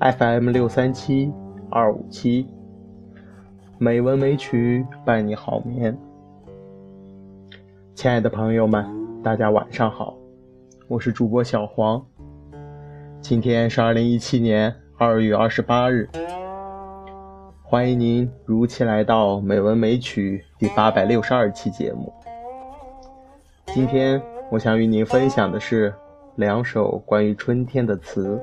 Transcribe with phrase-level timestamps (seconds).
[0.00, 1.32] FM 六三七
[1.70, 2.46] 二五七，
[3.78, 5.98] 美文美曲伴你好眠。
[7.96, 8.86] 亲爱的朋友们，
[9.24, 10.16] 大家晚上好，
[10.86, 12.00] 我是主播小黄。
[13.20, 16.08] 今天是二零一七年二月二十八日，
[17.64, 22.12] 欢迎您如期来到《美文美曲》第八百六十二期节目。
[23.66, 25.92] 今天我想与您分享的是
[26.36, 28.40] 两首关于春天的词。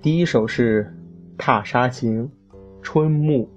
[0.00, 0.84] 第一首是
[1.36, 2.24] 《踏沙行》，
[2.80, 3.48] 春暮。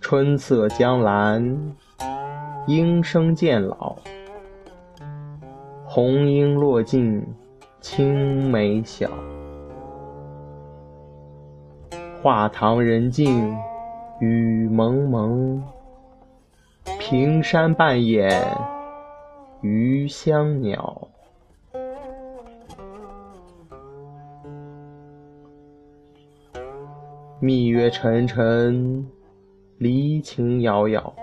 [0.00, 1.74] 春色江南，
[2.66, 3.96] 莺声渐老。
[5.84, 7.24] 红英落尽，
[7.80, 9.08] 青梅小。
[12.22, 13.56] 画堂人静，
[14.20, 15.75] 雨蒙蒙。
[17.08, 18.28] 平山半掩，
[19.60, 21.08] 余香袅。
[27.38, 29.06] 蜜月沉沉，
[29.78, 31.14] 离情杳杳。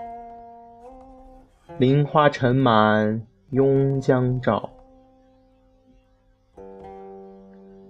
[1.76, 4.70] 菱花尘满，拥江照。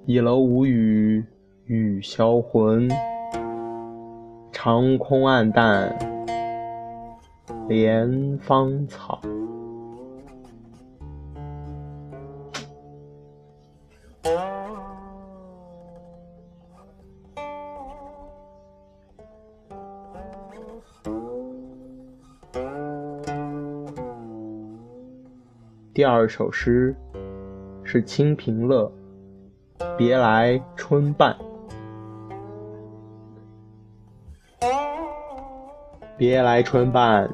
[0.04, 1.24] 一楼无雨，
[1.66, 2.90] 雨销魂。
[4.50, 5.96] 长空暗淡，
[7.66, 9.20] 莲芳草。
[25.94, 26.94] 第二首诗
[27.82, 28.92] 是《清平乐·
[29.96, 31.34] 别来春半》。
[36.26, 37.30] 别来春半，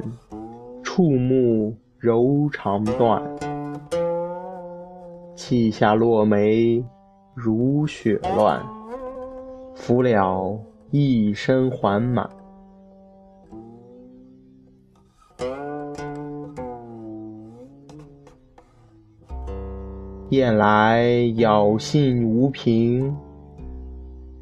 [0.83, 3.23] 触目柔肠断。
[5.37, 6.85] 砌下落梅
[7.33, 8.61] 如雪乱，
[9.77, 12.29] 拂了一身还满。
[20.31, 21.05] 雁来
[21.37, 23.17] 杳信无凭，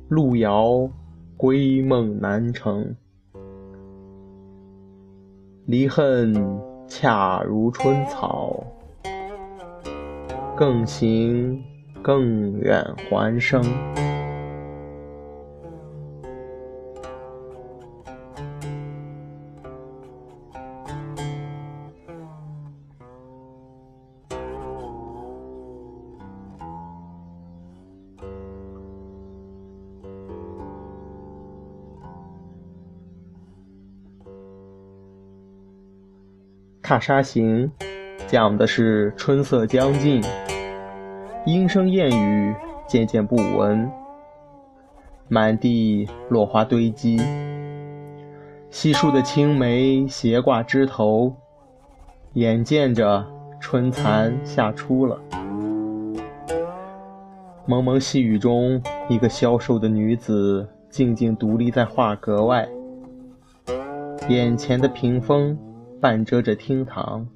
[0.08, 0.88] 路遥
[1.36, 2.96] 归梦难成。
[5.68, 6.34] 离恨
[6.86, 8.64] 恰如春草，
[10.56, 11.62] 更行
[12.00, 13.62] 更远还生。
[36.88, 37.70] 《踏沙行》
[38.26, 40.22] 讲的是春色将近，
[41.44, 42.54] 莺声燕语
[42.86, 43.86] 渐渐不闻，
[45.28, 47.20] 满地落花堆积，
[48.70, 51.36] 稀疏的青梅斜挂枝头，
[52.32, 53.22] 眼见着
[53.60, 55.20] 春蚕夏初了。
[57.66, 62.66] 蒙蒙细雨中，一个消瘦的女子静静独立在画格外，
[64.30, 65.54] 眼前的屏风。
[66.00, 67.26] 半遮着厅堂，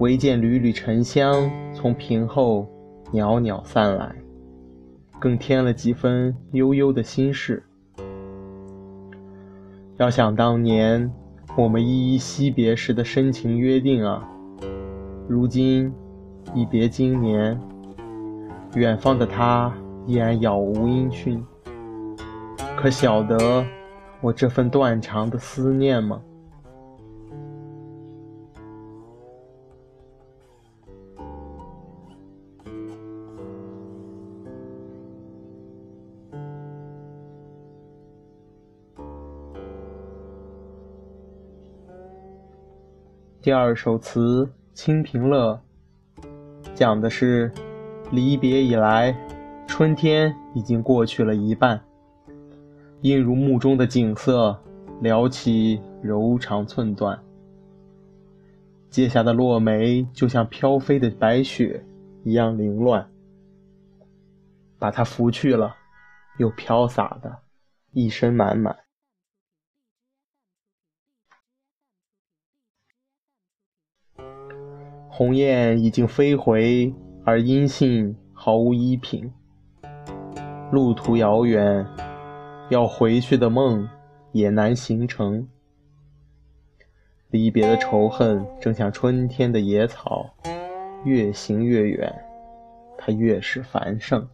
[0.00, 2.68] 唯见缕缕沉香从屏后
[3.12, 4.12] 袅袅散来，
[5.20, 7.62] 更添了几分悠悠的心事。
[9.98, 11.08] 要想当年
[11.56, 14.28] 我们依依惜别时的深情约定啊，
[15.28, 15.94] 如今
[16.54, 17.56] 一别经年，
[18.74, 19.72] 远方的他
[20.06, 21.40] 依然杳无音讯，
[22.76, 23.64] 可晓得
[24.20, 26.20] 我这份断肠的思念吗？
[43.44, 45.60] 第二首词《清平乐》，
[46.72, 47.52] 讲的是
[48.10, 49.14] 离别以来，
[49.66, 51.78] 春天已经过去了一半。
[53.02, 54.58] 映入目中的景色，
[55.02, 57.22] 撩起柔肠寸断。
[58.88, 61.84] 阶下的落梅就像飘飞的白雪
[62.22, 63.06] 一样凌乱，
[64.78, 65.76] 把它拂去了，
[66.38, 67.40] 又飘洒的
[67.92, 68.74] 一身满满。
[75.16, 76.92] 鸿雁已经飞回，
[77.24, 79.32] 而音信毫无依凭。
[80.72, 81.86] 路途遥远，
[82.68, 83.88] 要回去的梦
[84.32, 85.46] 也难形成。
[87.30, 90.28] 离别的仇恨，正像春天的野草，
[91.04, 92.12] 越行越远，
[92.98, 94.28] 它越是繁盛。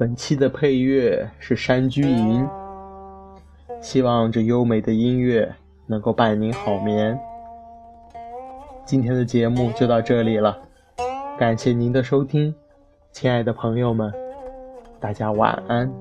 [0.00, 2.48] 本期的配乐是山居吟，
[3.82, 5.54] 希望这优美的音乐
[5.86, 7.20] 能够伴您好眠。
[8.86, 10.58] 今天的节目就到这里了，
[11.38, 12.54] 感谢您的收听，
[13.12, 14.10] 亲爱的朋友们，
[14.98, 15.92] 大家晚安。